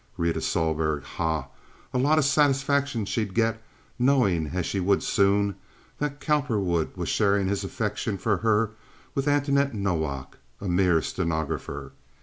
[0.17, 1.03] Rita Sohlberg!
[1.03, 1.45] Ha!
[1.93, 3.61] A lot of satisfaction she'd get
[3.99, 5.53] knowing as she would soon,
[5.99, 8.71] that Cowperwood was sharing his affection for her
[9.13, 11.91] with Antoinette Nowak—a mere stenographer.